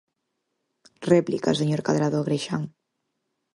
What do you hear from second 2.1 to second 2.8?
Agrexán.